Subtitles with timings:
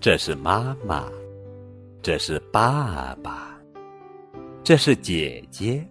[0.00, 1.04] 这是妈妈，
[2.00, 3.54] 这是爸爸，
[4.64, 5.86] 这是姐姐。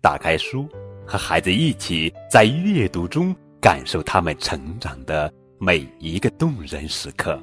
[0.00, 0.68] 打开书，
[1.06, 7.40] 和孩子一起在阅读中感受他们成长的每一个动人时刻。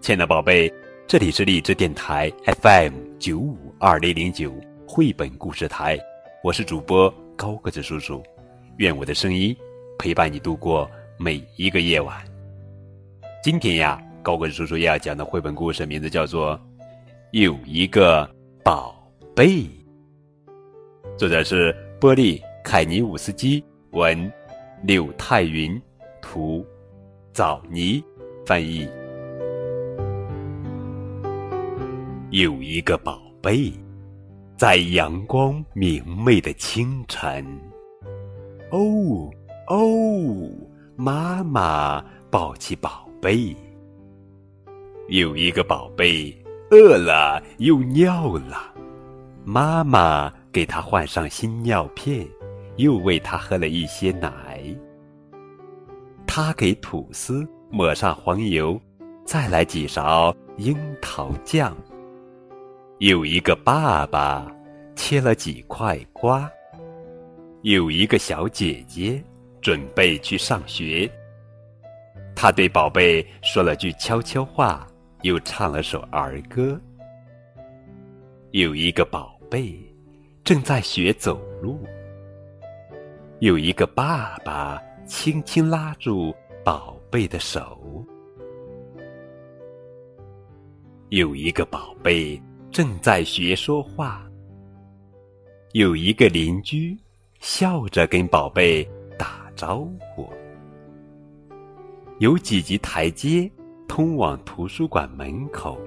[0.00, 0.72] 亲爱的宝贝，
[1.08, 2.32] 这里是荔枝电台
[2.62, 4.54] FM 九五二零零九
[4.86, 5.98] 绘本故事台，
[6.44, 8.22] 我是主播高个子叔叔，
[8.76, 9.54] 愿我的声音
[9.98, 12.24] 陪伴你度过每一个夜晚。
[13.42, 14.00] 今天呀。
[14.22, 16.56] 高个子叔叔要讲的绘本故事名字叫做
[17.32, 18.28] 《有一个
[18.64, 18.94] 宝
[19.34, 19.48] 贝》，
[21.18, 24.32] 作者是波利·凯尼伍斯基，文
[24.84, 25.80] 柳泰云，
[26.20, 26.64] 图
[27.32, 28.00] 枣泥
[28.46, 28.88] 翻译。
[32.30, 33.72] 有一个宝贝，
[34.56, 37.44] 在阳光明媚的清晨，
[38.70, 39.28] 哦
[39.66, 40.48] 哦，
[40.94, 43.54] 妈妈抱起宝贝。
[45.08, 46.34] 有一个宝贝
[46.70, 48.72] 饿了又尿了，
[49.44, 52.26] 妈妈给他换上新尿片，
[52.76, 54.64] 又喂他喝了一些奶。
[56.26, 58.80] 他给吐司抹上黄油，
[59.24, 61.76] 再来几勺樱桃酱。
[62.98, 64.50] 有一个爸爸
[64.94, 66.50] 切了几块瓜，
[67.62, 69.22] 有一个小姐姐
[69.60, 71.10] 准备去上学，
[72.34, 74.86] 他对宝贝说了句悄悄话。
[75.22, 76.80] 又唱了首儿歌。
[78.50, 79.74] 有一个宝贝
[80.44, 81.86] 正在学走路，
[83.38, 88.04] 有一个爸爸轻轻拉住宝贝的手。
[91.10, 94.28] 有一个宝贝正在学说话，
[95.72, 96.98] 有一个邻居
[97.38, 98.82] 笑着跟宝贝
[99.18, 100.28] 打招呼。
[102.18, 103.50] 有几级台阶。
[103.86, 105.78] 通往图书馆门口，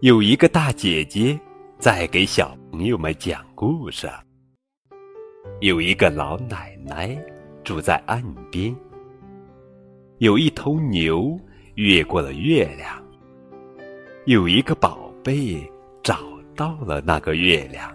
[0.00, 1.38] 有一个大姐姐
[1.78, 4.08] 在给小朋友们讲故事。
[5.60, 7.16] 有一个老奶奶
[7.62, 8.74] 住在岸边。
[10.18, 11.38] 有一头牛
[11.74, 13.02] 越过了月亮。
[14.26, 15.60] 有一个宝贝
[16.02, 16.20] 找
[16.54, 17.90] 到了那个月亮。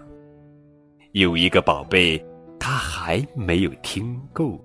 [1.12, 2.22] 有一个宝贝，
[2.58, 4.62] 他还没有听够。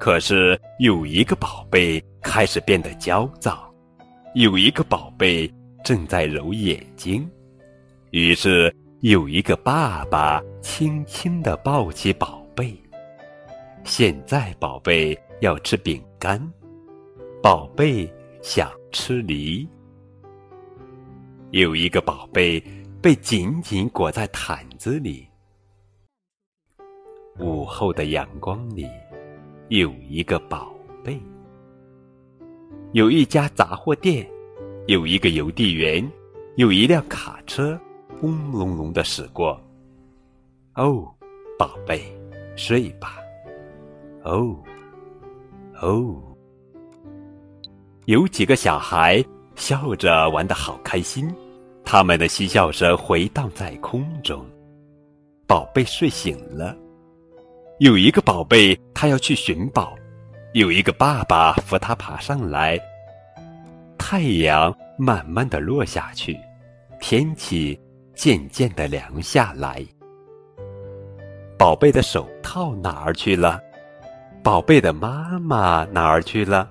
[0.00, 3.70] 可是有一个宝贝开始变得焦躁，
[4.34, 5.46] 有一个宝贝
[5.84, 7.30] 正在揉眼睛，
[8.10, 12.74] 于是有一个爸爸轻轻地抱起宝贝。
[13.84, 16.40] 现在宝贝要吃饼干，
[17.42, 19.68] 宝贝想吃梨。
[21.50, 22.58] 有一个宝贝
[23.02, 25.28] 被紧紧裹在毯子里，
[27.38, 28.88] 午后的阳光里。
[29.70, 31.16] 有一个宝贝，
[32.90, 34.28] 有一家杂货店，
[34.88, 36.04] 有一个邮递员，
[36.56, 37.80] 有一辆卡车，
[38.20, 39.60] 轰隆隆的驶过。
[40.74, 41.08] 哦，
[41.56, 42.02] 宝贝，
[42.56, 43.18] 睡吧。
[44.24, 44.56] 哦，
[45.80, 46.20] 哦，
[48.06, 51.32] 有几个小孩笑着玩得好开心，
[51.84, 54.44] 他们的嬉笑声回荡在空中。
[55.46, 56.76] 宝贝睡醒了。
[57.80, 59.96] 有一个宝贝，他要去寻宝。
[60.52, 62.78] 有一个爸爸扶他爬上来。
[63.96, 66.38] 太阳慢慢的落下去，
[67.00, 67.80] 天气
[68.14, 69.82] 渐渐的凉下来。
[71.58, 73.58] 宝贝的手套哪儿去了？
[74.42, 76.70] 宝贝的妈妈哪儿去了？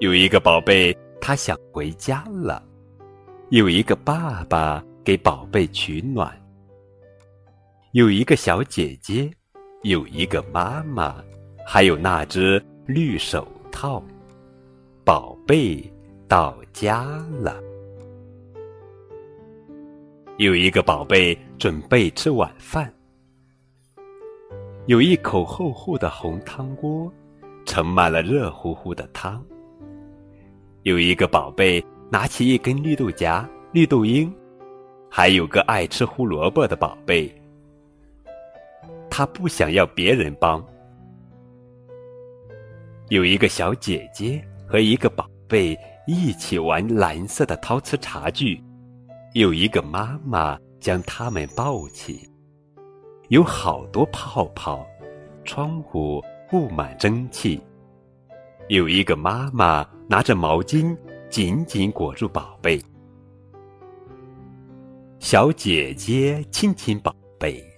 [0.00, 2.60] 有一个宝贝，他想回家了。
[3.50, 6.28] 有一个爸爸给宝贝取暖。
[7.92, 9.30] 有一个小姐姐。
[9.82, 11.16] 有一个妈妈，
[11.66, 14.00] 还有那只绿手套，
[15.04, 15.82] 宝贝
[16.28, 17.04] 到家
[17.40, 17.60] 了。
[20.36, 22.92] 有一个宝贝准备吃晚饭，
[24.86, 27.12] 有一口厚厚的红汤锅，
[27.64, 29.44] 盛满了热乎乎的汤。
[30.84, 34.32] 有一个宝贝拿起一根绿豆荚、绿豆缨，
[35.10, 37.28] 还有个爱吃胡萝卜的宝贝。
[39.14, 40.66] 他不想要别人帮。
[43.10, 48.58] 有一个小姐姐和一个宝贝一起玩蓝色的陶瓷茶具，
[49.34, 52.26] 有一个妈妈将他们抱起。
[53.28, 54.82] 有好多泡泡，
[55.44, 57.60] 窗户布满蒸汽。
[58.68, 60.96] 有一个妈妈拿着毛巾
[61.28, 62.80] 紧紧裹住宝贝。
[65.18, 67.71] 小姐姐亲亲宝贝。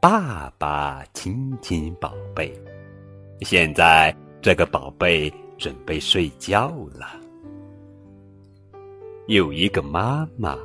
[0.00, 2.54] 爸爸亲亲宝贝，
[3.40, 7.18] 现在这个宝贝准备睡觉了。
[9.26, 10.56] 有一个妈妈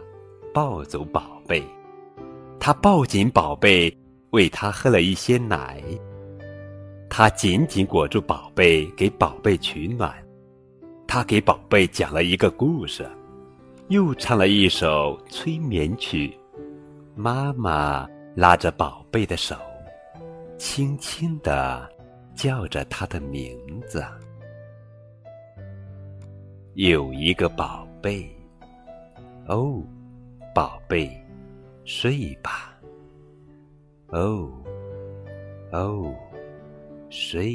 [0.53, 1.63] 抱走宝贝，
[2.59, 3.91] 她抱紧宝贝，
[4.29, 5.81] 喂他喝了一些奶。
[7.09, 10.13] 她紧紧裹住宝贝，给宝贝取暖。
[11.07, 13.09] 她给宝贝讲了一个故事，
[13.87, 16.37] 又唱了一首催眠曲。
[17.15, 19.55] 妈妈拉着宝贝的手，
[20.57, 21.87] 轻轻地
[22.33, 23.55] 叫着他的名
[23.87, 24.03] 字。
[26.73, 28.27] 有一个宝贝。
[29.47, 29.83] 哦，
[30.55, 31.11] 宝贝，
[31.83, 32.73] 睡吧。
[34.07, 34.49] 哦，
[35.71, 36.15] 哦，
[37.09, 37.53] 睡。